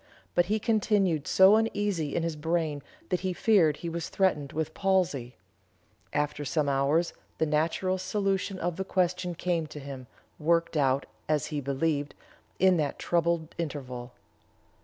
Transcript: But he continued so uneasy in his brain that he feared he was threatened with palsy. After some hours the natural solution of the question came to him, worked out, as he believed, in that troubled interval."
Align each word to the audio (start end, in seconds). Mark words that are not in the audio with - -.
But 0.33 0.47
he 0.47 0.57
continued 0.57 1.27
so 1.27 1.57
uneasy 1.57 2.15
in 2.15 2.23
his 2.23 2.35
brain 2.35 2.81
that 3.09 3.19
he 3.19 3.33
feared 3.33 3.77
he 3.77 3.87
was 3.87 4.09
threatened 4.09 4.51
with 4.51 4.73
palsy. 4.73 5.35
After 6.11 6.43
some 6.43 6.67
hours 6.67 7.13
the 7.37 7.45
natural 7.45 7.99
solution 7.99 8.57
of 8.57 8.77
the 8.77 8.83
question 8.83 9.35
came 9.35 9.67
to 9.67 9.79
him, 9.79 10.07
worked 10.39 10.75
out, 10.75 11.05
as 11.29 11.45
he 11.53 11.61
believed, 11.61 12.15
in 12.57 12.77
that 12.77 12.97
troubled 12.97 13.53
interval." 13.59 14.11